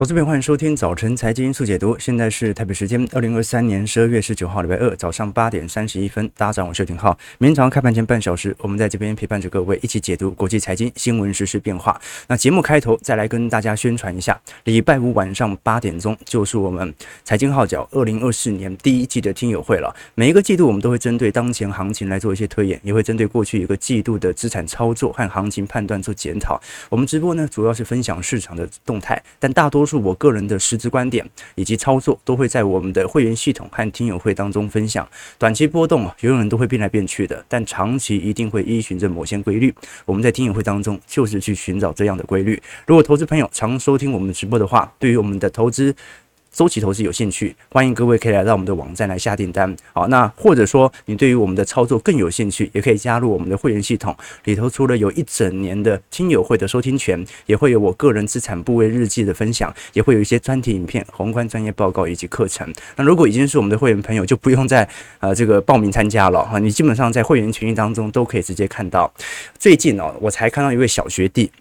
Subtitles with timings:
[0.00, 1.98] 投资朋友，欢迎收听早晨财经速解读。
[1.98, 6.30] 现在是台北时间二零二三年十二月十九号，礼拜二早上八点三十一分。
[6.36, 7.18] 大家早上好，我是廷浩。
[7.38, 12.00] 明天早上开盘前半小时，我们在这边陪伴着各位一起解读国际财经新闻实、时变化。
[12.28, 16.94] 那节目开头再来跟大家宣传一下，礼拜五晚上八点钟就是我们
[17.24, 19.92] 财经号角二零二四年第一季的听友会了。
[20.14, 26.60] 每一个季度我们都会针对当前行情来做一些推演，也会针对过去一个季度的资产操作和行情判断做检讨。
[26.88, 30.56] 我们直播呢，主要是分享市场的动态，但大多是我个人的。
[30.68, 35.08] 实质观点以及操作都会在我们的会员系统和听友会当中分享。
[35.38, 39.74] 短期波动啊，永远都会变来变去的，但长期一定会依循着某些规律。
[40.04, 42.60] 我们在听友会当中就是去寻找这样的规律。
[42.86, 45.94] 如果投资朋友常收听我们直播的话，对于我们的投资。
[46.52, 49.74] 周期投资有兴趣，欢迎各位可以来到我们的网站来下订单。
[49.92, 54.16] 好，那或者说你对于我们的操作更有兴趣，也可以加入我们的会员系统。
[54.44, 62.72] 里头除了有一整年的听友会的收听权，也会有我个人资产部位日记的分享，也会有一些专题影片、宏观专业报告以及课程。
[62.96, 64.88] 那如果已经是我们的会员朋友，就不用再
[65.20, 69.12] 呃这个报名参加了哈，你基本上在会员群当中都可以直接看到。
[69.58, 71.52] 最近哦，我才看到一位小学弟。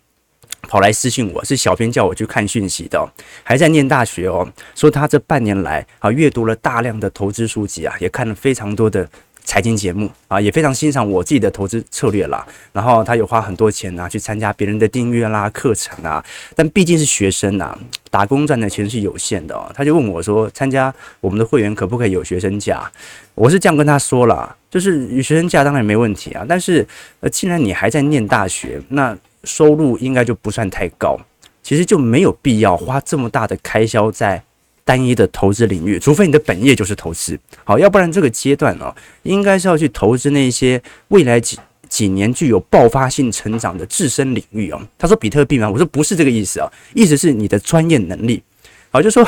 [0.68, 3.08] 跑来私信我，是小编叫我去看讯息的，
[3.44, 4.48] 还在念大学哦。
[4.76, 9.10] 说他这半年来啊，阅读了大量的投资书籍啊，也看了非常多的
[9.44, 12.46] 财经节目啊，也非常欣赏我自己的投资策略啦。
[12.74, 16.24] 然后他有花很多钱啊，去参加别人的订阅啦、课程啊。
[16.54, 17.78] 但毕竟是学生啊，
[18.12, 19.72] 打工赚的钱是有限的哦。
[19.74, 22.92] 他就问我说，参加我们的会员可不可以有学生价？
[23.36, 26.46] 我是这样跟他说了，就是有学生价当然没问题啊。
[26.48, 26.86] 但是
[27.22, 31.18] 呃，既然你还在念大学，那收入应该就不算太高，
[31.64, 34.44] 其实就没有必要花这么大的开销在
[34.84, 41.58] 单一的投资领域，除非你的本业就是投资，好，要不然这个阶段哦，应该是要去投资那些未来几
[41.90, 44.82] 几年具有爆发性成长的自身领域哦。
[44.98, 45.70] 他说比特币吗？
[45.70, 48.44] 我说不是这个意思啊，意思是你的专业能力。
[48.90, 49.24] 好，就说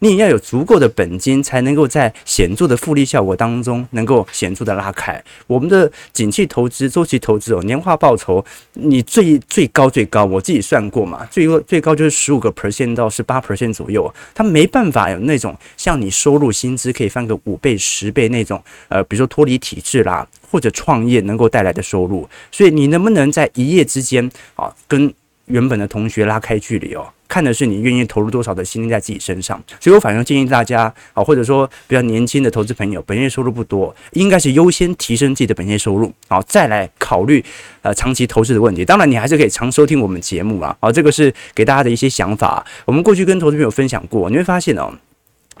[0.00, 5.22] 你也要有足够的本金，才能够在显著的复利效果当中，能够显著的拉开。
[5.46, 14.12] 我们的景气投资、周期投资哦，年化报酬你最最高最高，我自己算过嘛，最高最高就是十五个 percent 到十八 percent 左右。
[14.34, 22.28] 它没办法有那种像你收入薪资可以翻个五倍、十倍那种，呃，比如说脱离体制啦，或者创业能够带来的收入。
[22.50, 25.14] 所以你能不能在一夜之间啊，跟
[25.46, 27.06] 原本的同学拉开距离哦？
[27.26, 37.44] 看的是你愿意投入多少的心力在自己身上，所以我反而建议大家啊，或者说比较年轻的投资朋友，本业收入不多，应该是优先提升自己的本业收入，好，再来考虑
[37.82, 38.84] 呃长期投资的问题。
[38.84, 42.64] 当然，你还是可以常收听我们节目啊，好，这个是给大家的一些想法。
[42.84, 44.92] 我们过去跟投资朋友分享过，你会发现哦，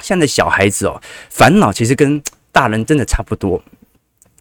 [0.00, 2.22] 现在小孩子哦，烦恼其实跟
[2.52, 3.62] 大人真的差不多。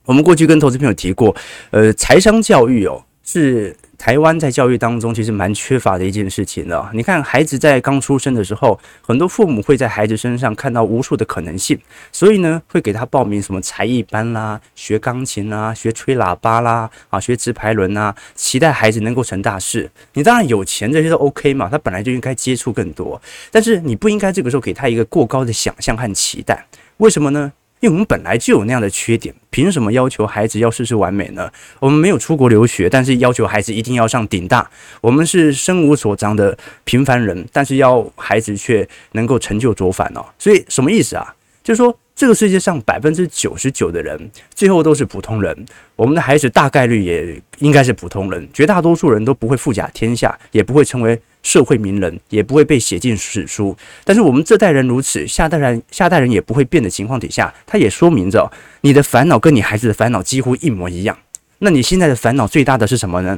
[0.05, 1.35] 我们过去跟投资朋友提过，
[1.71, 3.75] 呃，财商教育哦是。
[4.03, 6.89] 台湾在教育当中其实蛮缺乏的一件事情的。
[6.91, 11.79] 你看，孩子在刚出生的时候，很多父母会在孩子身上看到无数的可能性，
[12.11, 19.89] 所以呢，会给他报名什么才艺班啦，学钢琴啦，学吹喇叭啦，啊，学直排轮啊，期待孩子能够成大事。
[20.15, 23.21] 你当然有钱，这些都 OK 嘛，他本来就应该接触更多，
[23.51, 26.65] 但是你不应该这个时候给他一个过高的想象和期待。
[26.97, 27.53] 为什么呢？
[27.83, 31.51] 因为我们本来就有那样的缺点，凭什么要求孩子要事事完美呢？
[31.81, 34.71] 我们没有出国留学，但是要求孩子一定要上顶大。
[35.01, 40.23] 我们是身无所长的平凡人，但是要孩子却能够成就卓凡哦。
[40.39, 41.35] 所以什么意思啊？
[41.61, 45.65] 就是说，这个世界上百分之九十九的人最后都是普通人。
[45.95, 51.19] 我们的孩子大概率也应该是普通人，绝大多数人都不会富甲天下，也不会成为。
[51.43, 53.75] 社会名人也不会被写进史书，
[54.05, 58.49] 但是我们这代人如此，下代人下代人也不会变的情况底下，它也说明着
[58.79, 61.17] 你的烦恼跟你孩子的烦恼几乎一模一样。
[61.59, 63.37] 那你现在的烦恼最大的是什么呢？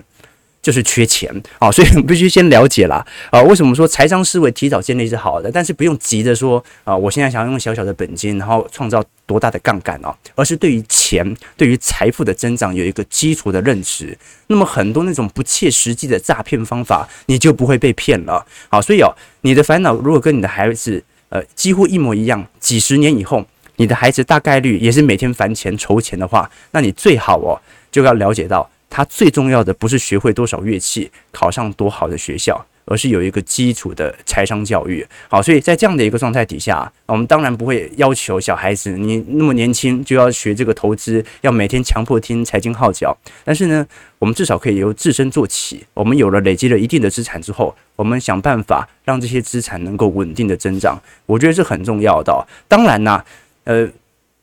[0.66, 3.40] 就是缺钱啊，所以必须先了解啦啊。
[3.44, 5.52] 为什么说财商思维提早建立是好的？
[5.52, 14.18] 但是不用急着说啊，我现在想要用小小的本金，然后创造多大的杠杆哦，而是对于钱、对于财富的增长有一个基础的认知。
[14.48, 18.44] 那么很多那种不切实际的诈骗方法，你就不会被骗了。
[18.70, 23.46] 好，所以哦，你的烦恼如果跟你的孩子呃几乎一模一样，几十年以后，
[23.76, 27.62] 你的孩子大概率也是每天烦钱筹钱的话，那你最好哦
[27.92, 28.68] 就要了解到。
[28.96, 35.06] 他最重要的不是学会多少乐器，考上多好的学校，而是有一个基础的财商教育。
[35.28, 43.14] 好，所以在这样的一个状态底下，我们当然不会要求小孩子你那么年轻就要学这个投资，要每天强迫听财经号角。
[43.44, 43.86] 但是呢，
[44.18, 45.86] 我们至少可以由自身做起。
[45.94, 50.98] 我们有了累积了一定的资产之后，我们想办法让这些资产能够稳定的增长。
[51.26, 52.48] 我觉得是很重要的。
[52.70, 53.26] 当然啦，
[53.66, 53.90] 呃，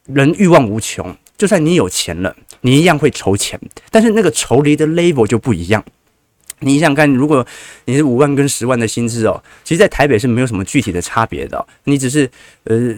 [0.04, 1.16] 人欲望无穷。
[1.42, 3.58] 就算你有钱了，你一样会筹钱，
[3.90, 5.84] 但是那个筹离的 level 就不一样。
[6.60, 7.44] 你想看，如果
[7.86, 11.66] 你是五万跟十万的薪资哦，其实，在台北是没有什么具体的差别的。
[11.82, 12.30] 你只是
[12.62, 12.94] 呃，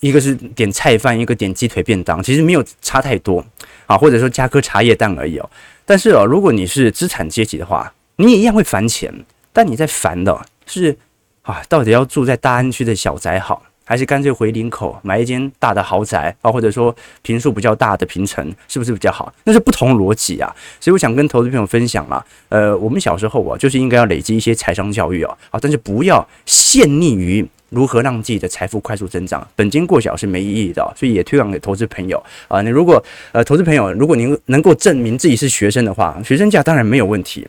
[0.00, 3.44] 一个是点菜饭，一个点鸡腿便当，其实没有差太多
[3.84, 5.50] 啊，或者说加颗茶叶蛋而已哦。
[5.84, 9.12] 但是哦，如果你是资产阶级的话，你也一样会烦钱，
[9.52, 10.96] 但你在烦的是
[11.42, 13.62] 啊，到底要住在大安区的小宅好？
[13.92, 19.30] 还是干脆回林口买一间大的豪宅啊，或者说坪数比较大的平层，是不是比较好？
[19.44, 20.50] 那是不同逻辑啊。
[20.80, 30.90] 所以我想跟投资朋友分享啦，呃，我们小时候啊，就是应该要累积一些财商教育啊，啊，但是不要陷溺于如何让自己的财富快速增长，本金过小是没意义的。
[30.96, 32.62] 所以也推广给投资朋友啊。
[32.62, 37.46] 你如果呃，投资朋友，如果您能够证明自己是学生的话，学生价当然没有问题。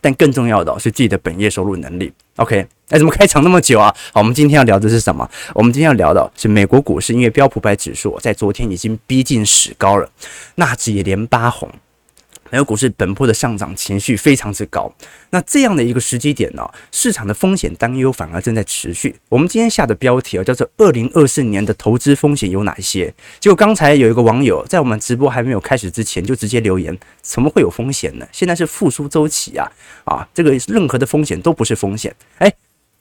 [0.00, 2.12] 但更重要的是自己的本业收入能力。
[2.36, 3.94] OK，哎，怎么开场那么久啊？
[4.12, 5.28] 好，我们今天要聊的是什么？
[5.54, 10.08] 我们今天要聊的是美国股市，因为标普百指数在昨天已经逼近史高了，
[10.54, 11.68] 纳指也连八红。
[12.50, 14.90] 美国股市本波的上涨情绪非常之高，
[15.30, 19.14] 那这样的一个时机点呢、市场的风险担忧反而正在持续。
[19.28, 23.12] 我们今天下的标题啊、叫做“二零二四年的投资风险有哪些”。
[23.38, 28.26] 结果刚才有一个网友在我们直播还没有开始之前就直接留言：“怎么会有风险呢？
[28.32, 29.70] 现在是复苏周期啊！
[30.04, 32.52] 啊，这个任何的风险都不是风险。”哎，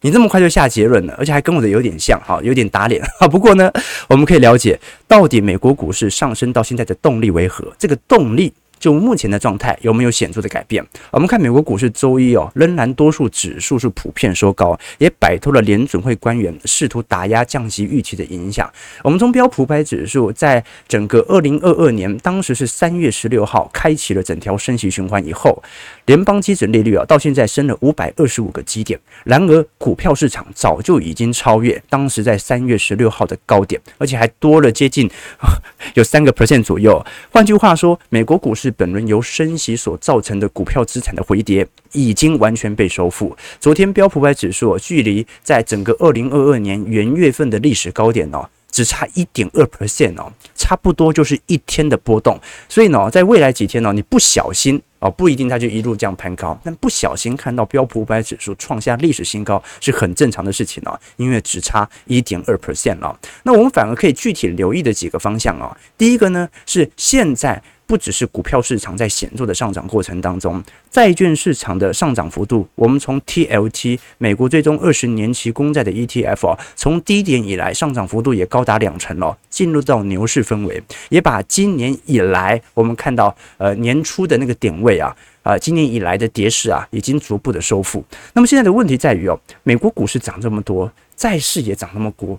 [0.01, 3.01] 你这么快就下结论了，而且还跟我的有点像，哈，有点打脸。
[3.19, 3.71] 哈，不过呢，
[4.09, 7.73] 我们可以了解到底美国股市上升到现在的动力为何？
[7.79, 8.53] 这个动力。
[8.79, 10.85] 就目前的状态有没有显著的改变？
[11.12, 18.71] 我们看美国股市周一哦，仍然多数指数是普遍收高，也摆脱了联准会官员试图打压降息预期的影响。
[19.03, 25.62] 我们从标普百指数在整个二零二二年，当时是三月十六号开启了整条升息循环以后，
[26.06, 29.00] 联邦基准利率啊到现在升了五百二十五个基点。
[29.23, 35.09] 然而股票市场早就已经超越当时在三月十六号的高点，而且还多了接近
[35.95, 37.03] 有三个 percent 左右。
[37.31, 38.67] 换句话说，美国股市。
[38.72, 43.36] 本轮由升息所造成的股票资产的回跌已经完全被收复。
[43.60, 52.40] 昨天标普五百指数距离在整个二零二二年元月份的历史高点哦，只差一点二 percent 哦，差不多就是一天的波动。
[52.68, 63.18] 所以呢，在未来几天呢，你不小心哦，不一定它就一路这样攀高，但不小心看到标普五百指数创下历史新高是很正常的事情哦，因为只差一点二 percent 了。
[63.44, 67.62] 那我们反而可以具体留意的几个方向哦，第一个呢是现在。
[67.88, 70.62] 不只是股票市场在显著的上涨过程当中，
[70.92, 88.04] 债券市场的上涨幅度，我们从 TLT 美国最终二十年期公债的 ETF，从低点以来上涨幅度也高达两成了，进入到牛市氛围，也把今年以来我们看到呃年初的那个点位啊啊、今年以来的跌势啊，已经逐步的收复。
[88.33, 92.38] 那么现在的问题在于哦，美国股市涨这么多，债市也涨那么多，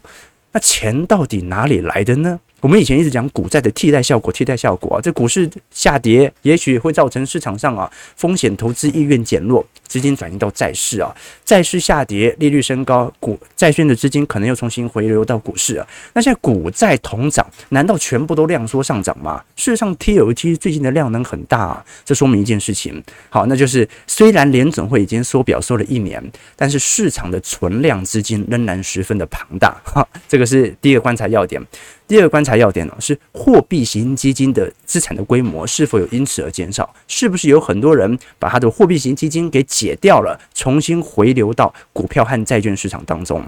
[0.52, 2.38] 那钱到底哪里来的呢？
[2.60, 11.14] 我们以前一直讲股债的替代效果，替代效果啊，这股市下跌也许会造成市场上啊风险投资意愿减弱，资金转移到债市啊，
[11.44, 15.86] 债市下跌，利率升高，股债券的资金可能又重新回流到股市啊。
[16.14, 19.40] 那现在股债同涨，难道全部都量缩上涨吗？
[19.54, 23.00] 事实上，TLT 最近的量能很大啊，这说明一件事情，
[23.30, 26.20] 好，那就是虽然联总会已经缩表缩了一年，
[26.56, 31.64] 但是市场的存量资金仍然十分的庞大，哈，这个是第一个观察要点。
[32.08, 36.92] 第二个观察要点呢，是货币型基金的资产的规模是否有因此而减少？
[37.06, 43.44] 是不是有很多人把他的货币型基金给解掉了，重新回流到股票和债券市场当中？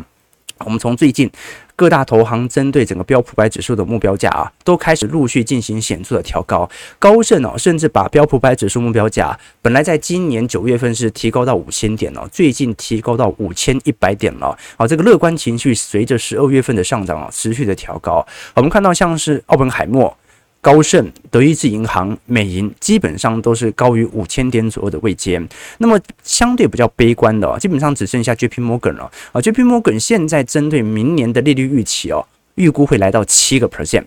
[0.65, 1.31] 我们从最近
[1.75, 6.69] 各大投行针对整个标普百指数的目标价啊，都开始陆续进行显著的调高。
[6.99, 14.57] 高盛哦，甚至把标普百指数目标价本来在今年九月份是提高到五千点哦，最近提高到五千一百点了。
[14.77, 18.27] 好，这个乐观情绪随着十二月份的上涨啊，持续的调高。
[18.55, 20.15] 我们看到像是奥本海默。
[20.61, 25.41] 高盛、德意志银行、美银基本上都是高于五千点左右的位阶。
[25.79, 29.41] 那么相对比较悲观的，基本上只剩下 JP Morgan 了啊。
[29.41, 32.27] JP Morgan 现在针对明年的利率预期哦，
[32.57, 34.05] 预估会来到七个 percent。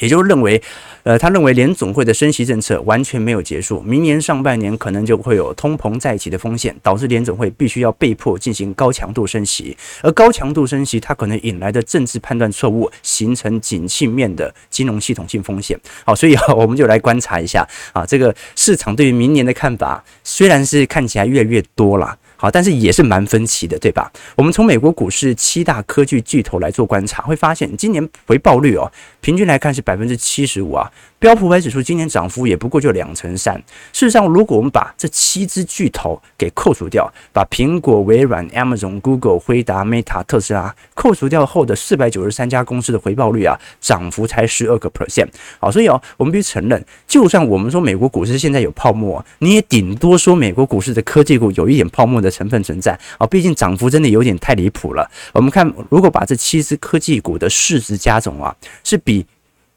[0.00, 0.60] 也就是认为，
[1.02, 15.78] 呃，他认为联总会的升息政策完全没有结束，明年上半年可能就会有通膨再起的风险，导致联总会必须要被迫进行高强度升息，而高强度升息它可能引来的政治判断错误，形成景气面的金融系统性风险。
[16.04, 22.16] 好，所以啊，我们就来观察一下啊，这个市场对于明年的看法，虽然是看起来越来越多了。
[22.42, 24.10] 好，但是也是蛮分歧的，对吧？
[24.34, 30.90] 我们从美国股市七大科技巨头来做观察，会发现今年回报率哦，平均来看是百分之七十五啊。
[31.22, 33.54] 标普百指数今年涨幅也不过就两成三。
[33.92, 45.28] 事实上，如果我们把这七只巨头给扣除掉，把苹果、微软、Amazon、Google、辉达、Meta、特斯拉扣除掉后的四百九十三家公司的回报率啊，涨幅才十二个 percent。
[45.60, 53.26] 好，所以哦，我们必须承认，就算我们说美国股市现在有泡沫，你也顶多说美国股市的科技股有一点泡沫的成分存在啊。
[53.28, 55.08] 毕竟涨幅真的有点太离谱了。
[55.32, 58.52] 我们看，如果把这七只科技股的市值加总啊，
[58.82, 59.24] 是比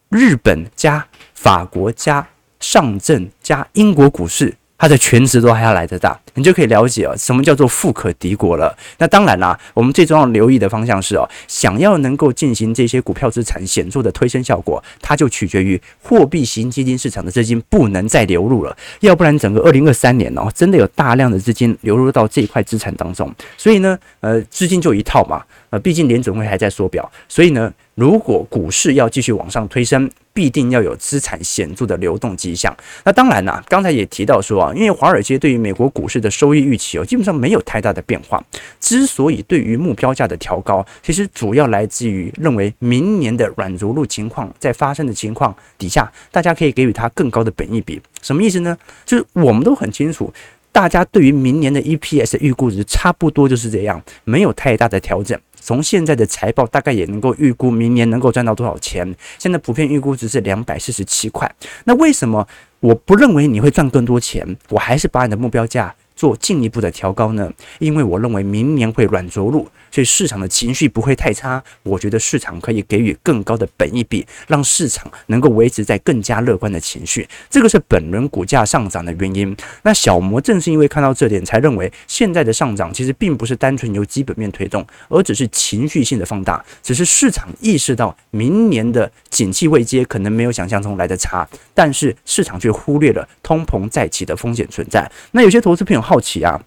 [0.09, 2.27] 日本加法国加
[2.59, 4.55] 上证加英国股市。
[4.77, 8.77] 它的全值都还要来得大，你就可以了解哦，什么叫做富可敌国了。
[8.97, 23.33] 那当然啦，我们最重要留意的方向是哦，想要能够进行这些股票资产显著的推升效果，它就取决于货币型基金市场的资金不能再流入了，要不然整个二零二三年哦，真的有大量的资金流入到这一块资产当中。
[23.57, 32.75] 所以呢，呃，资金就一套嘛，呃，毕竟联准会还在缩表，所以呢，如果股市要继续往上推升，必定要有资产显著的流动迹象。
[33.05, 38.43] 那当然啦，刚才也提到说啊，因为华尔街对于美国股市的收益预期哦，基本上没有太大的变化。
[38.81, 48.01] 之所以对于目标价的调高，其实主要来自于认为明年的软着陆情况在发生的情况底下，大家可以给予它更高的本益比。
[48.21, 48.77] 什么意思呢？
[49.05, 50.33] 就是我们都很清楚，
[50.75, 55.39] 大家对于明年的 EPS 预估值差不多就是这样，没有太大的调整。
[55.61, 59.15] 从现在的财报大概也能够预估明年能够赚到多少钱。
[59.39, 61.49] 现在普遍预估值是两百四十七块。
[61.85, 62.45] 那为什么
[62.81, 64.45] 我不认为你会赚更多钱？
[64.67, 67.49] 我还是把你的目标价做进一步的调高呢？
[67.79, 69.65] 因为我认为明年会软着陆。
[69.95, 79.55] 所以市场的情绪不会太差，我觉得市场可以给予更高的本益比，让市场能够维持在更加乐观的情绪，这个是本轮股价上涨的原因。
[79.83, 95.09] 那小摩正是因为看到这点，才认为现在的上涨其实并不是单纯由基本面推动，而只是情绪性的放大，只是市场意识到明年的景气未接可能没有想象中来得差，但是市场却忽略了通膨再起的风险存在。
[95.31, 96.61] 那有些投资朋友好奇啊。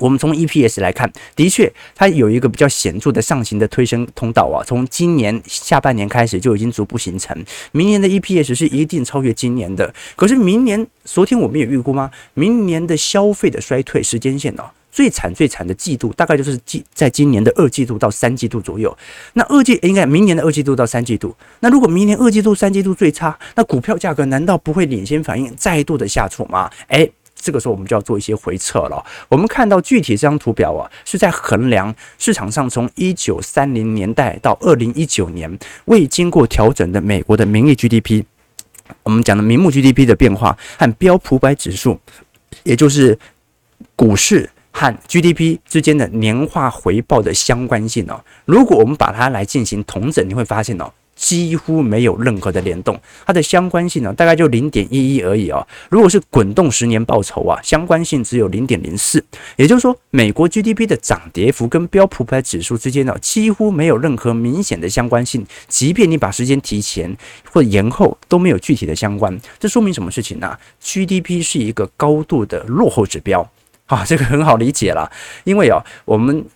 [0.00, 4.62] 我们从 EPS 来看，的确，它有一个比较显著的上行的推升通道啊。
[4.66, 7.36] 从今年下半年开始就已经逐步形成，
[7.72, 9.92] 明年的 EPS 是一定超越今年的。
[10.14, 12.10] 可是明年，昨天我们也预估吗？
[12.34, 18.96] 明年的消费的衰退时间线哦，最惨最惨的季度大概就是今在今年的二季度到三季度左右。
[19.32, 21.34] 那二季应该明年的二季度到三季度。
[21.60, 26.70] 那如果明年二季度三季度最差，那股票价格难道不会领先反应，再度的下挫吗？
[26.88, 27.10] 诶。
[27.40, 29.04] 这个时候我们就要做一些回撤了。
[29.28, 38.24] 我们看到具体这张图表啊，是在衡量市场上从一九三零年代到二零一九年未经过调整的美国的名义 GDP，
[39.02, 41.98] 我们讲的名目 GDP 的变化和标普百指数，
[42.64, 43.18] 也就是
[43.94, 48.20] 股市和 GDP 之间的年化回报的相关性哦。
[48.44, 50.92] 如果我们把它来进行同整，你会发现哦。
[51.18, 55.66] 几乎没有任何的联动，它的相关性呢，大概就零点一一而已哦。
[55.90, 59.22] 如果是滚动十年报酬啊，相关性只有零点零四，
[59.56, 65.44] 也就是说，美国 GDP 的涨跌幅跟标普百指数之间呢，几乎没有任何明显的相关性。
[65.66, 67.14] 即便你把时间提前
[67.50, 69.36] 或延后，都没有具体的相关。
[69.58, 73.50] 这说明什么事情呢？GDP 是一个高度的落后指标
[73.86, 75.10] 啊，这个很好理解了，
[75.42, 76.46] 因为啊，我们。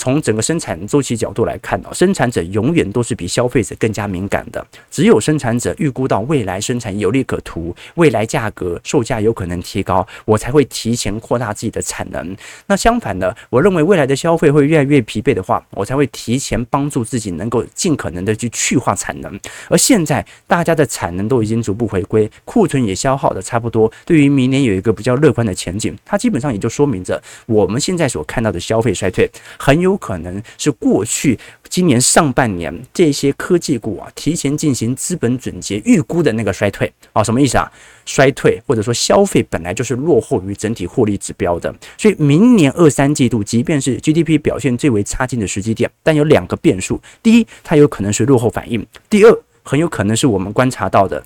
[0.00, 4.66] 从整个生产周期角度来看哦，生产者永远都是比消费者更加敏感的。
[4.90, 12.34] 只有生产者预估到未来生产有利可图，未来价格售价有可能提高，我才会提前扩大自己的产能。
[12.66, 19.38] 那相反的，我认为未来的消费会越来越疲惫的话，我才会提前帮助自己能够尽可能的去去化产能。
[19.68, 25.94] 而现在大家的产能都已经逐步回归，库存也消耗的差不多，对于明年有一个比较乐观的前景。
[26.06, 29.89] 它基本上也就说明着我们现在所看到的消费衰退很有。
[29.90, 37.70] 有可能是过去今年上半年这些科技股啊提前进行资本准结预估的那个衰退啊，什么意思啊？
[38.06, 51.24] 衰退或者说消费本来就是落后于整体获利指标的，所以明年二三季度即便是 GDP 表现最为差劲的时机点，但有两个变数：第一，它有可能是落后反应；第二，很有可能是我们观察到的，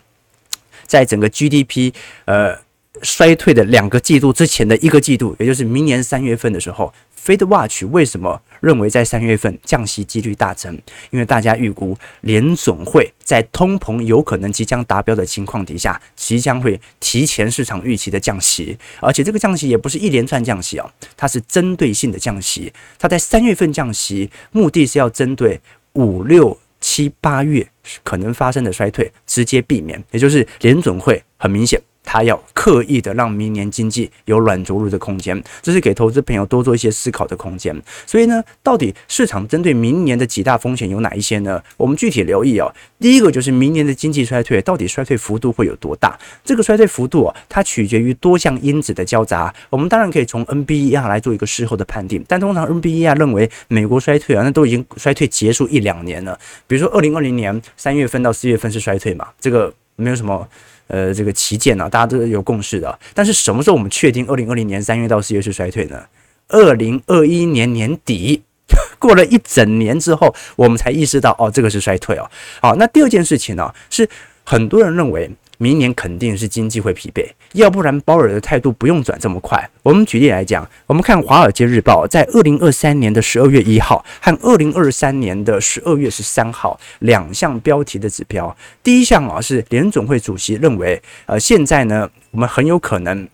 [0.86, 1.92] 在整个 GDP
[2.26, 2.58] 呃
[3.02, 6.92] 衰退的两个季度之前的一个季度，也就是明年三月份的时候。
[7.24, 10.78] FedWatch 为什么认为在三月份降息几率大增？
[11.08, 22.70] 因为大家预估联准会在通膨有可能即将达标的情况底下，即将会提前市场预期的降息，而且这个降息也不是一连串降息哦，它是针对性的降息。
[22.98, 25.58] 它在三月份降息，目的是要针对
[25.94, 27.66] 五六七八月
[28.02, 31.80] 可能发生的衰退直接避免，也就是联准会很明显。
[32.04, 37.74] 他要刻意的让明年经济有软着陆的空间，这是给投资朋友多做一些思考的空间。
[38.06, 41.60] 所以呢，到底市场针对明年的几大风险有哪一些呢？
[41.76, 42.72] 我们具体留意哦。
[43.00, 46.16] 第一个就是明年的经济衰退，到底衰退幅度会有多大？
[46.44, 49.52] 这个衰退幅度啊，它取决于多项因子的交杂。
[49.70, 56.38] 我们当然可以从 NBE 啊来做一个事后的判定，但通常 NBE 啊认为美国衰退啊，那都已经衰退结束一两年了。
[56.66, 60.46] 比如说二零二零年三月份到四月份是衰退嘛，这个没有什么。
[60.86, 62.98] 呃，这个旗舰啊，大家都有共识的。
[63.14, 66.04] 但是什么时候我们确定二零二零年三月到四月是衰退呢？
[66.48, 68.42] 二零二一年年底，
[68.98, 72.30] 过了一整年之后，我们才意识到哦，这个是衰退哦。
[72.60, 74.08] 好，那第二件事情呢，是
[74.44, 75.30] 很多人认为。
[75.58, 79.70] 明年肯定是经济会疲惫，要不然鲍尔的态度不用转这么快。
[79.82, 88.54] 我们举例来讲，我们看《华尔街日报》在二零二三年的十二月一号和二零二三年的十二月十三号两项标题的指标。
[88.82, 93.28] 第一项啊是联总会主席认为，呃，现在呢，我们很有可能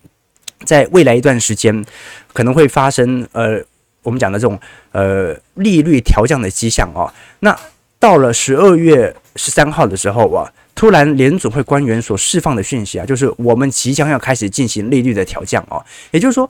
[0.63, 1.83] 在未来一段时间
[2.33, 3.63] 可能会发生呃，
[4.03, 4.59] 我们讲的这种
[4.91, 7.11] 呃利率调降的迹象啊。
[7.39, 7.57] 那
[7.97, 10.51] 到了十二月十三号的时候啊。
[10.73, 15.83] 突然，联总会官员所释放的讯息啊，就是我们即将要开始进行利率的调降哦。
[16.09, 16.49] 也就是说，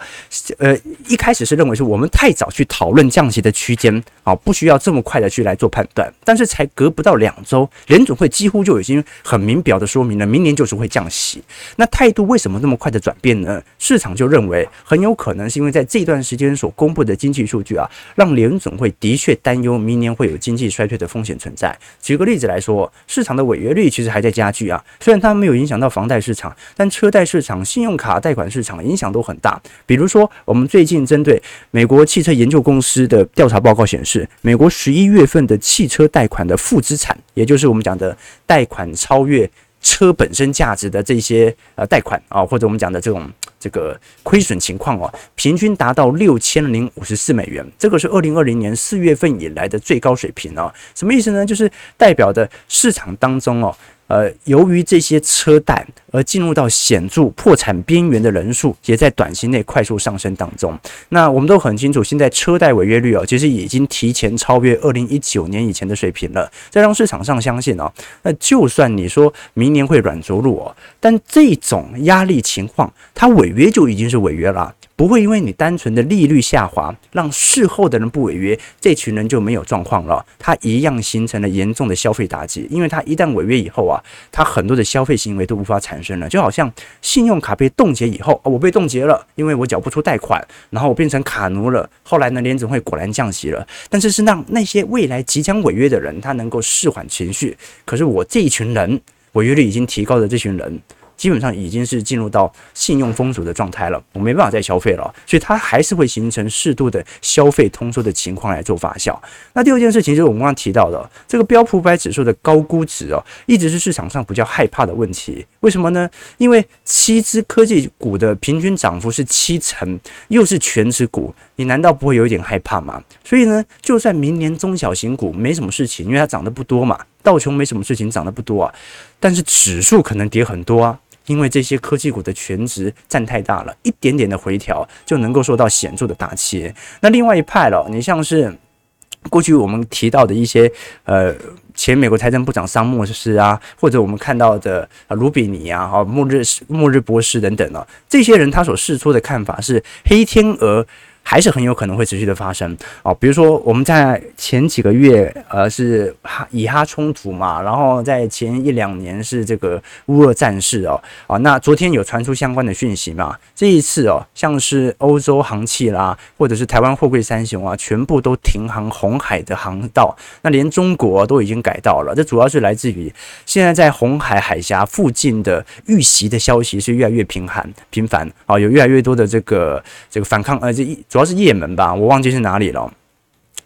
[0.59, 6.09] 呃，一开始是认为是我们太早去讨论降息的区间啊，不需要这么快的去来做判断。
[6.23, 11.43] 但是才隔不到两周，联总会几乎就已经很明表的说明了，明年就是会降息。
[11.75, 13.61] 那态度为什么那么快的转变呢？
[13.79, 21.77] 市场就认为很有可能是因为在这段时间所公布的经济数据啊，让联总会的确担忧明年会有经济衰退的风险存在。
[22.01, 22.70] 举个例子来说，
[23.07, 29.61] 市场的违约率其实还在加剧啊，虽然它没有影响到房贷市场，但车贷市场、信用卡贷款市场影响都很大。
[29.85, 39.49] 比如说，我们最近针对美国汽车研究公司的调查报告显示，美国十一月份的汽车贷款的负资产，也就是我们讲的贷款超越
[39.81, 50.71] 车本身价值的这些呃贷款啊，或者我们讲的这种这个亏损情况哦，平均达到六千零五十四美元，这个是二零二零年四月份以来的最高水平哦。
[50.95, 51.45] 什么意思呢？
[51.45, 53.75] 就是代表的市场当中哦。
[54.11, 60.77] 呃，由于这些车贷而进入到显著破产边缘的人数，也在短期内快速上升当中。
[61.09, 66.51] 那我们都很清楚，现在车贷违约率哦，其实已经提前超越二零一九年以前的水平了。
[66.69, 67.89] 这让市场上相信哦，
[68.23, 74.75] 那就算你说明年会软着陆哦，但这种压力情况，它违约就已经是违约了。
[75.01, 80.23] 不会因为你单纯的利率下滑，让事后的人不违约，这群人就没有状况了。
[80.37, 83.99] 他一样形成了严重的消费打击，因为他一旦违约以后啊，
[84.31, 86.29] 他很多的消费行为都无法产生了。
[86.29, 86.71] 就好像
[87.01, 91.89] 信用卡被冻结以后，我被冻结了，因为我缴不出贷款，然后我变成卡奴了。
[92.03, 97.57] 后来呢，联总会果然降息了，但是是让那些未来即将违约的人，他能够释缓情绪。
[97.85, 100.79] 可是我这一群人，违约率已经提高的这群人。
[101.21, 109.15] 基本上已经是进入到信用封锁的状态了，我没办法再消费了，所以它还是会形成适度的消费通缩的情况来做发酵。
[109.53, 115.45] 那第二件事情就是我们刚刚提到的这个标普五百指数的高估值哦，一直是市场上比较害怕的问题。
[115.59, 116.09] 为什么呢？
[116.39, 122.99] 因为七只科技股的平均涨幅是七成，又是权值股，你难道不会有一点害怕吗？
[123.23, 128.73] 所以呢，就算明年中小型股没什么事情，因为它涨得不多嘛，道琼没什么事情，涨得不多啊，
[129.19, 130.97] 但是指数可能跌很多啊。
[131.27, 136.73] 因为这些科技股的全值占太大了，一点点的回调就能够受到显著的打击。
[137.01, 138.55] 那另外一派了，你像是
[139.29, 140.71] 过去我们提到的一些
[141.03, 141.33] 呃
[141.75, 150.85] 前美国财政部长桑莫斯啊，或者我们看到的啊卢比尼啊、哈末日末日博士等等啊，这些人他所试出的看法是黑天鹅。
[151.23, 163.37] 还是很有可能会持续的发生哦，比如说我们在前几个月，呃，是哈以哈冲突嘛，然后在前一两年是这个乌俄战事哦，啊，那昨天有传出相关的讯息嘛？
[163.55, 172.13] 这一次哦，像是欧洲航气啦，或者是台湾货柜三雄啊，全部都停航红海的航道，那连中国都已经改道了。
[172.13, 173.13] 这主要是来自于
[173.45, 180.99] 现在在红海海峡附近的遇袭的消息是越来越频繁频繁啊，有越来越多的这个这个反抗，呃，这一。
[181.11, 182.89] 主要是也门吧，我忘记是哪里了。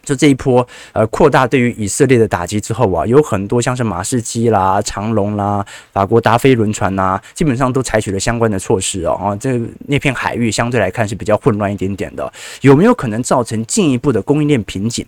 [0.04, 9.12] 就这一波，呃，扩大对于以色列的打击之后啊，有很多像是马士基啦、长龙啦、法国达菲轮船呐，基本上都采取了相关的措施哦。
[9.14, 15.06] 啊，这那片海域相对来看是比较混乱一点点的，有没有可能造成进一步的供应链瓶颈？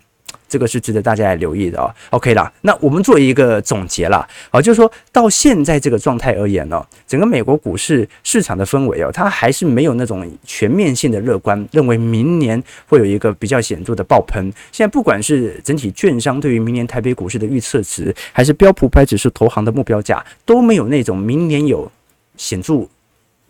[0.48, 1.94] 这个是值得大家来留意的哦。
[2.10, 14.52] OK 啦，那我们做一个总结啦，好，就是说到现在这个状态而言呢，整个美国股市市场的氛围哦，它还是没有那种全面性的乐观，认为明年会有一个比较显著的爆喷。
[14.72, 21.90] 现在不管是整体券商对于明年台北股市的预测值，还是标普五百指数投行的目标价，都没有那种明年有
[22.38, 22.86] 显著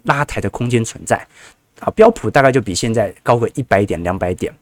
[0.02, 1.16] 拉抬的空间存在。
[1.78, 4.52] 啊，标普大概就比现在高个一百点、两百点，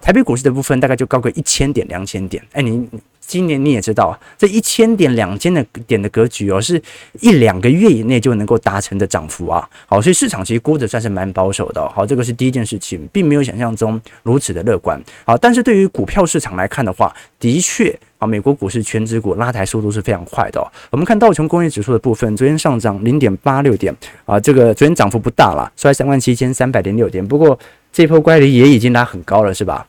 [0.00, 2.42] 台北股市的部分大概就高个一千点、两千点。
[2.52, 2.88] 哎，你
[3.20, 6.80] 今年你也知道，这一千点、两千的点的格局哦，是
[7.20, 9.68] 一两个月以内就能够达成的涨幅啊。
[9.86, 11.88] 好，所以市场其实估的算是蛮保守的。
[11.90, 15.00] 好，这个是第一件事情，并没有想象中如此的乐观。
[15.24, 17.98] 好，但是对于股票市场来看的话，的确。
[18.18, 20.64] 啊，美国股市全指股拉抬速度是非常快的。
[20.90, 23.92] 我们看道琼工业指数的部分，昨天上涨零点八六点
[24.24, 27.26] 啊，这个昨天涨幅不大了，收在三万七千三百零六点。
[27.26, 27.58] 不过
[27.92, 29.86] 这波乖离也已经拉很高了，是吧？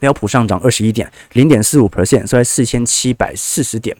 [0.00, 3.96] 标普上涨二十一点，零点四五 percent，收在四千七百四十点。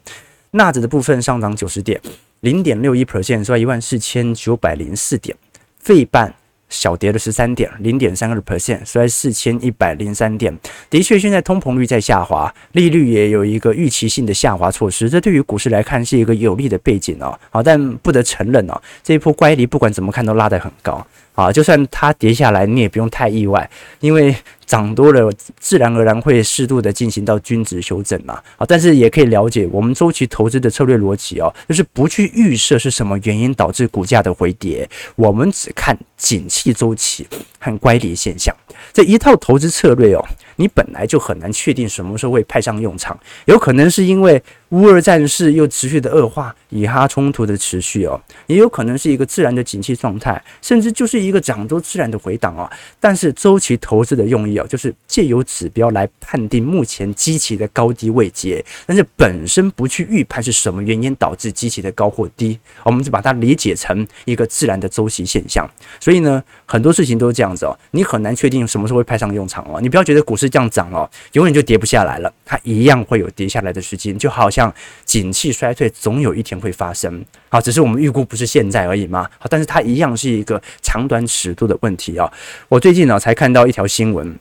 [0.53, 2.01] 纳指的部分上涨九十点，
[2.41, 5.37] 零点六一 percent，收在一万四千九百零四点。
[5.79, 6.35] 费半。
[6.71, 10.55] 小跌了十三点，零点三二 percent，收在四千一百零三点。
[10.91, 17.35] 的确，现在通膨率在下滑，利率也有一个预期性的下滑措施，这对于股市来看是一个有利的背景哦。
[17.49, 21.03] 好，但不得承认哦，这一波乖离不管怎么看都拉得很高。
[21.39, 23.71] 啊，就算它跌下来，你也不用太意外，
[24.01, 24.35] 因为
[24.69, 28.35] 涨多了，自然而然会适度的进行到均值修正嘛。
[28.59, 37.27] 啊，但是也可以了解我们周期投资的策略逻辑哦，就是不去预设是什么原因导致股价的回跌，我们只看景气周期
[37.59, 38.55] 和乖离现象
[38.93, 40.23] 这一套投资策略哦。
[40.61, 52.69] 你本来就很难确定什么时候会派上用场，有可能是因为乌俄战事又持续的恶化，以哈冲突的持续哦，也有可能是一个自然的景气状态，甚至就是一个涨多自然的回档哦。
[52.99, 65.65] 但是周期投资的用意哦，就是借由指标来判定目前基期的高低位阶，但是本身不去预判是什么原因导致基期的高或低，我们就把它理解成一个自然的周期现象。
[66.01, 69.81] 所以呢，很多事情都是这样子哦，你很难确定什么时候会派上用场哦。
[69.81, 70.49] 你不要觉得股市。
[70.49, 72.33] 这样涨哦，永远就跌不下来了。
[72.43, 77.23] 它一样会有跌下来的时间，就好像景气衰退总有一天会发生。
[77.51, 79.29] 好，只是我们预估不是现在而已嘛。
[79.39, 82.33] 好，但是它一样是一个长短尺度的问题啊。
[82.71, 84.35] 我最近呢才看到一条新闻，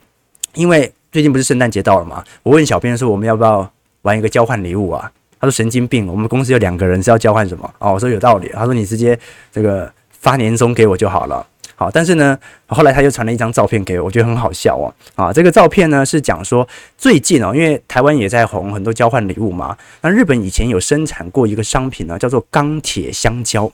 [0.57, 5.09] 因为最近不是圣诞节到了嘛，我问小编说我们要不要玩一个交换礼物啊？
[5.39, 7.71] 他说神经病，我们公司有两个人是要交换什么？
[7.77, 8.49] 哦，我说有道理。
[8.53, 9.17] 他说你直接
[9.51, 11.45] 这个发年终给我就好了。
[11.75, 14.91] 好，但是呢，后来他又传了一张照片给我，我觉得很好笑哦。
[15.13, 16.67] 啊，这个照片呢是讲说
[16.97, 19.77] 最近哦，因为台湾也在红很多交换礼物嘛。
[20.01, 23.71] 那日本以前有生产过一个商品呢，叫做钢铁香蕉。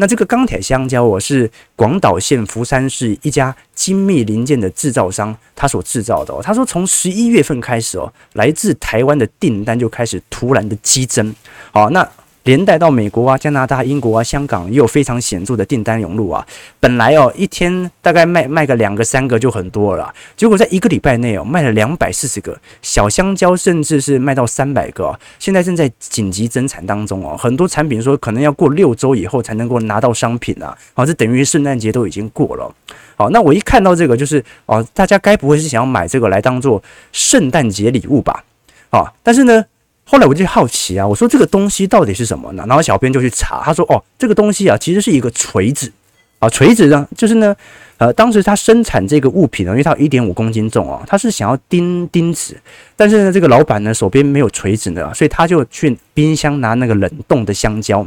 [0.00, 6.40] 那这个钢铁香蕉哦，是广岛县福山市一家精密零件的制造商他所制造的哦。
[6.42, 11.32] 他说从十一月份开始哦，来自台湾的订单就开始突然的激增。
[11.70, 12.08] 好，那。
[12.50, 16.44] 连带到美国啊、加拿大、英国啊、香港也有非常显著的订单涌入啊。
[16.80, 25.16] 本来哦，一天大概卖卖个两个、三个就很多了，结果在一个礼拜内哦，卖了两百四十个小香蕉，甚至是卖到三百个。
[25.38, 30.76] 现在正在紧急增产当中哦，很多产品说可能要过六周以后才能够拿到商品啊。
[30.92, 32.74] 好，这等于圣诞节都已经过了。
[33.14, 36.82] 好，那我一看到这个，就是哦，大家该不会是想要买这个来当做
[37.12, 38.42] 圣诞节礼物吧？
[38.90, 39.64] 啊，但是呢。
[40.10, 42.64] 后来我就好奇啊，我说这个东西到底是什么呢？
[42.66, 45.92] 然后小编就去查，他说哦，这个东西啊，其实是一个锤子
[46.40, 47.54] 啊，锤子呢，就是呢，
[47.96, 52.56] 呃，当时他生产这个物品呢，因为它有一点五公斤重哦，他是想要钉钉子，
[52.96, 58.04] 但是呢，这个老板呢手边没有锤子呢，所以他就去冰箱拿那个冷冻的香蕉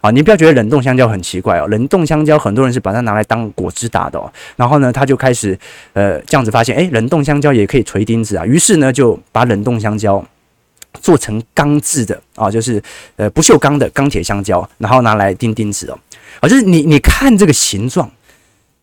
[0.00, 5.58] 啊，你不要觉得冷冻香蕉很奇怪哦，冷冻香蕉很多人是把它拿来当果汁打的哦，然后呢，他就开始
[5.92, 10.24] 呃这样子发现，诶，冷冻香蕉也可以锤钉子啊，于是呢就把冷冻香蕉。
[11.00, 12.82] 做成钢制的啊，就是
[13.16, 15.98] 呃不锈钢的钢铁香蕉，然后拿来钉钉子哦，
[16.40, 18.10] 啊，就是你你看这个形状，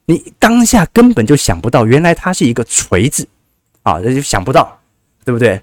[0.06, 3.28] 你当下根本就想不到，原来它是一个锤子
[3.84, 4.80] 啊，那就想不到，
[5.24, 5.62] 对不对？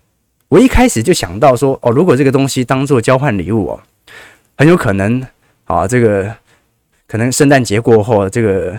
[0.49, 3.81] 我一开始就想到说，哦，如果这个东西当做交换礼物哦，
[4.57, 5.21] 很有可能
[5.65, 6.33] 啊，这个
[7.09, 8.79] 可能圣诞节过后，这个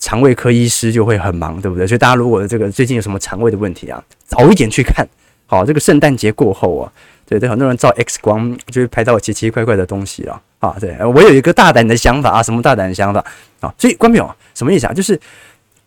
[0.00, 1.86] 肠胃科医师就会很忙，对不对？
[1.86, 5.06] 所以大家如果这个最近有什么肠胃的问题啊，早一点去看。
[5.46, 6.92] 好，这个圣诞节过后啊，
[7.24, 10.74] 对对，很多人照 X 光就会拍到奇奇怪怪的东西了啊。
[10.80, 13.24] 对，我有一个大胆的想法啊，什么大胆的想法
[13.60, 13.72] 啊？
[13.78, 14.92] 所以观众什么意思啊？
[14.92, 15.18] 就是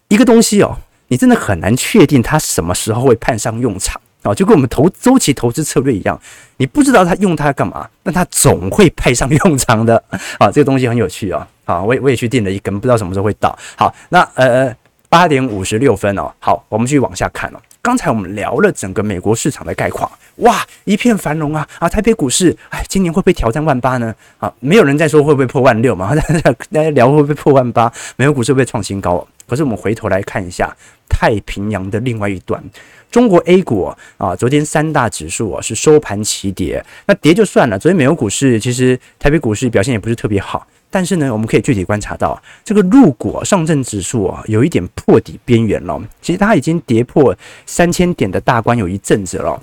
[0.07, 0.77] 一个东西哦，
[1.09, 6.19] 你真的很难确定它什么时候会派上用场啊，就跟我们投周期投资策略一样，
[6.57, 10.01] 你不知道它用它干嘛，但它总会派上用场的
[10.37, 10.49] 啊。
[10.49, 11.45] 这个东西很有趣啊。
[11.65, 13.57] 好，我也我也去订了一根，不知道什么时候会到。
[13.75, 14.73] 好，那呃
[15.09, 17.59] 八点五十六分哦，好，我们继续往下看哦。
[17.89, 21.89] 刚才我们聊了整个美国市场的概况，哇，一片繁荣啊啊！
[21.89, 24.13] 台北股市，哎，今年会不会挑战万八呢？
[24.37, 26.13] 啊，没有人在说会不会破万六嘛？
[26.71, 27.91] 大家聊会不会破万八？
[28.15, 29.27] 美国股市会不会创新高？
[29.47, 30.71] 可是我们回头来看一下
[31.09, 32.63] 太平洋的另外一端，
[33.09, 37.79] 中国 A 股啊，昨天三大指数啊是收盘齐跌，那跌就算了。
[37.79, 40.67] 昨天美国股市其实台北股市表现也不是特别好。
[40.91, 46.01] 但是呢，我们可以具体观察到，这个陆股上证指数啊，有一点破底边缘了。
[46.21, 49.61] 其实它已经跌破三千点的大关有一阵子了。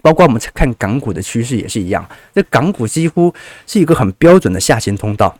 [0.00, 3.32] 包括我们看港股的趋势也是一样，这港股几乎
[3.66, 5.34] 是一个很标准的下行通道。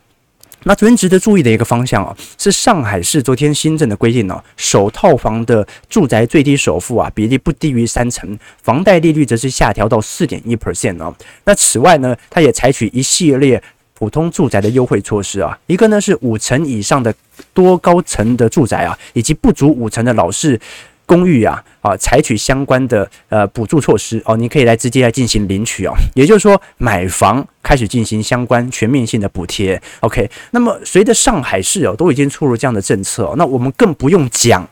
[0.67, 11.15] 那昨天值得注意的一个方向啊，是上海市昨天新政的规定哦，首套房的住宅最低首付啊比例不低于三成，房贷利率则是下调到四点一 percent 哦。
[11.45, 13.63] 那此外呢，它也采取一系列
[14.05, 17.15] 普通住宅的优惠措施啊，一个呢是五层以上的
[17.55, 20.61] 多高层的住宅啊，以及不足五层的老式。
[21.07, 25.93] 公寓啊啊，采取相关的呃补助措施哦，你可以来直接来进行领取哦。
[26.15, 29.81] 也就是说，买房开始进行相关全面性的补贴。
[30.01, 34.69] OK，那么随着上海市哦都已经出入这样的政策，那我们更不用讲。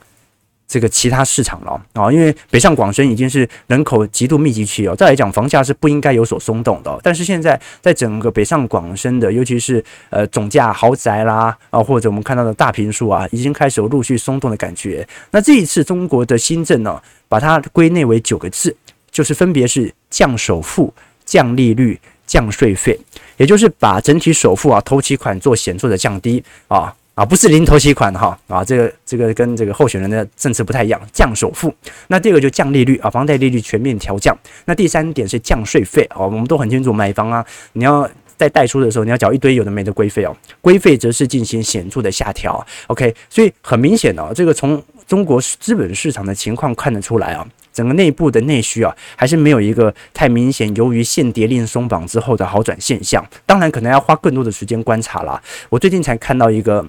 [0.73, 6.99] 这个其他市场了啊，因为北上广深已经是人口极度密集区哦，再来讲房价是不应该有所松动的。
[7.03, 15.07] 但是现在在整个北上广深的，尤其是呃总价豪宅啦啊，或者我们看到的大平数啊，已经开始有陆续松动的感觉。
[15.31, 18.75] 那这一次中国的新政呢，把它归类为九个字，
[19.11, 20.95] 就是分别是降首付、
[21.27, 22.99] 降利率、降税费，
[23.37, 26.95] 也就是把整体首付啊头期款做显著的降低啊。
[27.15, 31.73] 啊，不是零头期款哈啊，这个这个跟这个候选人的政策不太一样，降首付。
[32.07, 34.35] 那第二个就降利率啊，房贷利率全面调降。
[34.65, 37.45] 那第三点是降税费哦，我们都很清楚，买房啊，
[37.75, 42.67] 你要在贷出的时候，你要缴一堆有的没的规费哦，规费则是进行显著的下调。
[42.87, 53.23] OK，所以很明显哦，这个从中国资本市场的情况看得出来啊，整个内部的内需啊，还是没有一个太明显，由于限跌令松绑之后的好转现象。
[53.45, 55.39] 当然，可能要花更多的时间观察啦。
[55.69, 56.89] 我最近才看到一个。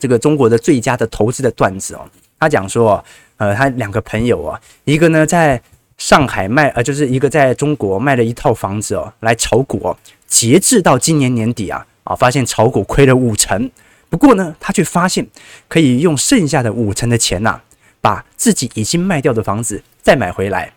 [0.00, 2.00] 这个中国的最佳的投资的段子哦，
[2.40, 3.04] 他讲说，
[3.36, 5.60] 呃，他两个朋友啊，一个呢在
[5.98, 13.70] 上海卖，呃，就是一个在中国卖了一套房子哦，来炒股哦，截至到今年年底啊，啊，发现炒股亏了五成，
[14.08, 15.26] 不过呢，他却发现
[15.68, 17.60] 可以用剩下的五成的钱呐、
[18.00, 20.72] 把自己已经卖掉的房子再买回来。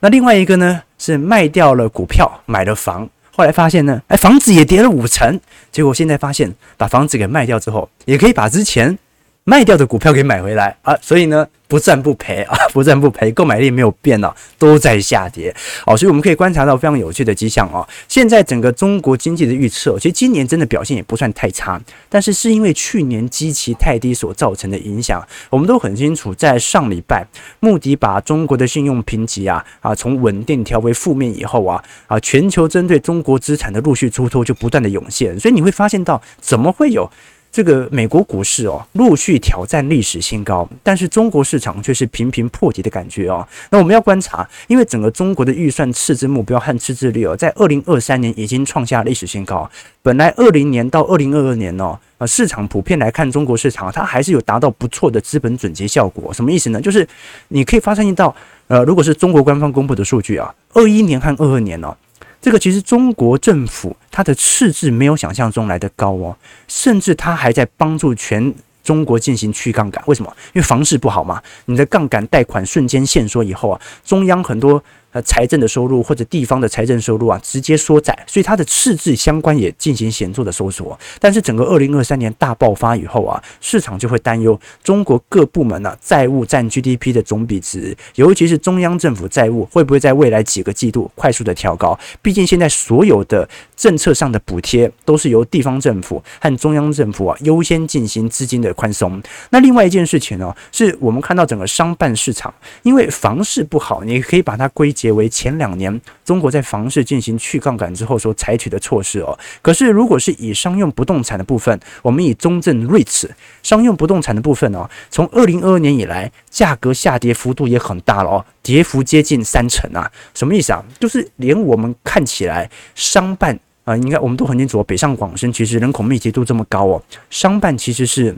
[0.00, 3.08] 那另外一个呢，是卖掉了股票，买了房。
[3.34, 5.40] 后来发现呢，哎，房子也跌了五成，
[5.70, 8.98] 结果现在发现，把房子给卖掉之后，也可以把之前
[9.44, 11.46] 卖掉的股票给买回来啊，所以呢。
[11.68, 15.50] 不赚不赔啊， 不赚不赔，购买力没有变啊，都在下跌
[15.86, 17.80] 哦，所以我们可以观察到非常有趣的迹象啊。
[18.06, 25.26] 现在整个中国经济的预测，其实今年真的表现也不算太差，但是是因为去年基期太低所造成的影响。
[25.48, 27.26] 我们都很清楚，在上礼拜，
[27.60, 37.10] 穆迪把中国的信用评级啊啊从稳定调为负面以后啊啊，全球针对中国资产的陆续出脱就不断的涌现，所以你会发现到怎么会有？
[37.52, 43.46] 这个美国股市哦，陆续挑战历史新高，但是中国市场却是频频破底的感觉哦。
[43.70, 49.70] 那我们要观察，因为整个中国的预算赤字目标和赤字率哦，在二零二三年已经创下历史新高。
[50.00, 56.32] 本来二零年到二零二二年哦，呃，市场普遍来看，中国市场它还是有达到不错的资本准结效果。
[56.32, 56.80] 什么意思呢？
[56.80, 57.06] 就是
[57.48, 58.34] 你可以发现到，
[58.68, 61.94] 呃，如果是中国官方公布的数据啊，二一年和二二年哦。
[62.42, 66.36] 这个其实中国政府它的赤字没有想象中来的高哦，
[66.68, 68.52] 甚至它还在帮助全
[68.82, 70.02] 中国进行去杠杆。
[70.06, 70.36] 为什么？
[70.52, 74.82] 因为房市不好嘛，你的杠杆贷款瞬间限缩以后啊，中央很多。
[75.12, 80.98] 呃，财政的收入或者地方的财政收入啊，直接缩窄，所以它的赤字相关也进行显著的收缩。
[81.20, 91.98] 但是整个二零二三年大爆发以后啊，市场就会担忧中国各部门呢债务占 GDP 的总比值，尤其是中央政府债务会不会在未来几个季度快速的调高？
[92.22, 93.46] 毕竟现在所有的
[93.76, 99.22] 政策上的补贴都是由地方政府和中央政府啊优先进行资金的宽松。
[99.50, 104.90] 那另外一件事情呢，是我们看到整个商办市场，因为房市不好，你可以把它归。
[105.02, 109.36] 结为前两年中国在房市进行去杠杆之后所采取的措施哦。
[109.60, 113.28] 可是如果是以商用不动产的部分，我们以中证 REITs
[113.64, 120.08] 商用不动产的部分哦，从二零二二年以来，价格下跌幅度也很大了哦，跌幅接近三成啊。
[120.34, 120.84] 什么意思啊？
[121.00, 128.36] 就是连我们看起来商办啊，应该我们都很清楚，北上广深其实人口密集度这么高哦，商办其实是。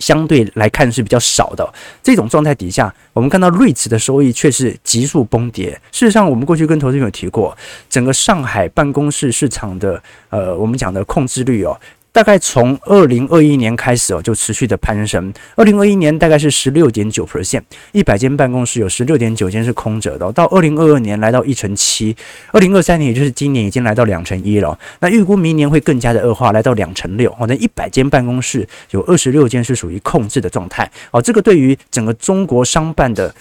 [0.00, 5.70] 相对来看是比较少的这种状态底下，我们看到瑞慈的收益却是急速崩跌。
[5.92, 7.56] 事实上，我们过去跟投资人有提过，
[7.88, 11.78] 整个上海办公室市场的呃，我们讲的控制率哦。
[12.14, 15.34] 大概从二零二一年开始哦，就持续的攀升。
[15.56, 20.30] 二零二一年大概是十六点九 percent，一百间办公室有十六点九间是空着的。
[20.30, 22.14] 到二零二二年来到一成七，
[22.52, 24.78] 二零二三年也就是今年已经来到两成一了。
[25.00, 27.28] 那预估明年会更加的恶化，来到两成六。
[27.32, 30.88] 哦，那一百间办公室有二十六间是属于控制的状态。
[31.10, 33.34] 哦，这个对于整个中国商办的。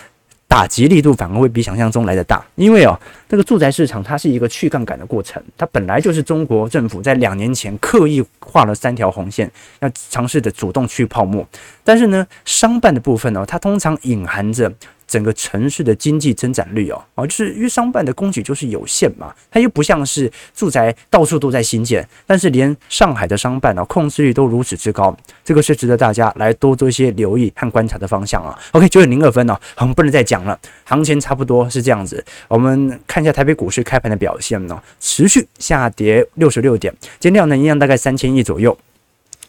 [0.53, 2.95] 打击力度反而会比想象中来得大，因为哦，
[3.27, 11.43] 这个住宅市场它是一个去杠杆的过程，它本来就是中国政府在两年前刻意画了三条红线，要尝试着主动去泡沫，
[11.83, 14.71] 但是呢，商办的部分呢、它通常隐含着。
[15.07, 28.57] 整个城市的经济增长率哦，哦，就是因为商办的供给就是有限嘛，它又不像是住宅到处都在新建，但是连上海的商办哦，控制率都如此之高，这个是值得大家来多做一些留意和观察的方向啊。
[28.71, 32.23] OK，九点零二分哦，我们不能再讲了，行情差不多是这样子。
[32.47, 38.77] 我们看一下台北股市开盘的表现哦，持续下跌六十六点，今天量能一样大概三千亿左右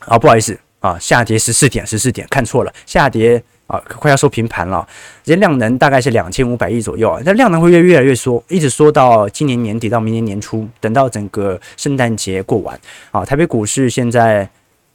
[0.01, 3.43] 啊，不好意思啊，下跌十四点，十四点看错了，下跌。
[3.67, 4.87] 啊，快要收平盘了，
[5.23, 12.79] 这量能大概是两千五百亿左右啊，那量能会越越来越缩，一直缩到今年年底到明年年初，等到整个圣诞节过完
[13.11, 14.49] 啊，台北股市现在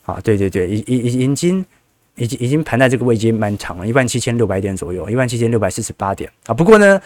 [0.05, 1.65] 啊，对对对，已已已已经
[2.15, 7.01] 已经已经盘在这个位置蛮长了，一万七千六百点左右，一万七千六百四十八点啊，不过呢，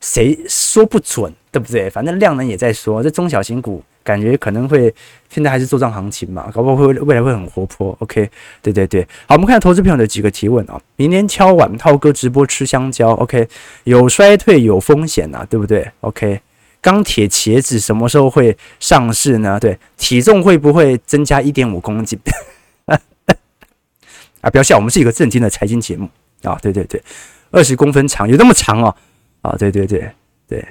[0.00, 1.90] 谁说不准，对不对？
[1.90, 3.82] 反正量能也在缩，这中小型股。
[4.04, 4.94] 感觉可能会
[5.30, 7.96] 现在还是做账行情嘛，搞不好会未来会很活泼。
[8.00, 8.30] OK，
[8.62, 10.80] 对对对，好，我们看投资朋友的几个提问啊。
[10.96, 13.48] 明年敲碗涛哥直播吃香蕉，OK，
[13.84, 16.40] 有衰退有风险呐，对不对？OK，
[16.82, 19.58] 钢铁茄子什么时候会上市呢？
[19.58, 22.18] 对，体重会不会增加一点五公斤？
[22.86, 26.06] 啊，不要笑，我们是一个正经的财经节目
[26.42, 26.58] 啊。
[26.60, 27.02] 对对对，
[27.50, 28.94] 二十公分长，有那么长哦？
[29.40, 30.10] 啊，对对对
[30.46, 30.62] 对。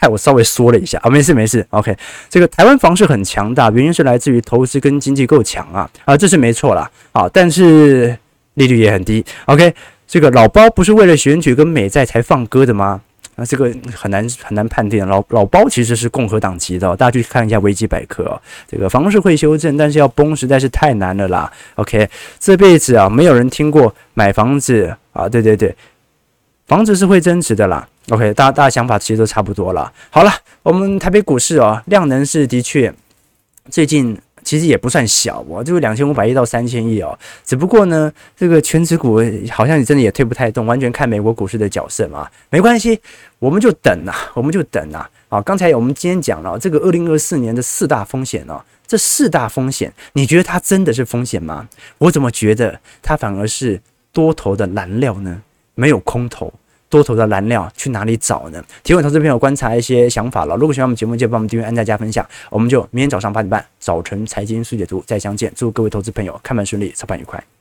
[0.00, 1.94] 害 我稍微说了一下啊，没事没事，OK。
[2.30, 8.16] 这个台湾房市很强大，原因是来自于投资跟经济够强啊啊，这是没错啦啊，但是
[8.54, 9.74] 利率也很低，OK。
[10.06, 12.98] 这个老包不是为了选举跟美债才放歌的吗？
[13.34, 15.06] 那这个很难很难判定。
[15.06, 18.40] 老老包其实是共和党籍的，大家去看一下维基百科啊。
[18.66, 22.08] 这个房市会修正，但是要崩实在是太难了啦，OK。
[22.40, 25.76] 这辈子啊，没有人听过买房子啊，对对对，
[26.66, 27.86] 房子是会增值的啦。
[28.10, 29.92] OK，大家大家想法其实都差不多了。
[30.08, 32.92] 好了，我们台北股市哦，量能是的确
[33.70, 37.18] 最近其实也不算小哦，就是两千五百亿到三千亿哦。
[37.44, 42.26] 只不过呢，这个权值股好像你真的也推不太动，完全看美国股市的角色嘛。
[42.48, 42.98] 没关系，
[43.38, 45.06] 我们就等呐，我们就等呐。
[45.28, 51.68] 啊，刚才我们今天讲了这个二零二四年的四大风险哦，这四大风险，你觉得它真的是风险吗？
[51.98, 53.78] 我怎么觉得它反而是
[54.14, 55.42] 多头的燃料呢？
[55.74, 56.50] 没有空头。
[56.88, 58.62] 多头的燃料去哪里找呢？
[58.82, 60.56] 提问投资朋友观察一些想法了。
[60.56, 62.26] 如果喜欢我们节目，记得帮我们订阅、按赞、加分享。
[62.50, 65.52] 我们就明天早上八点半，早晨财经速解读再相见。
[65.54, 67.57] 祝各位投资朋友开盘顺利，操盘愉快。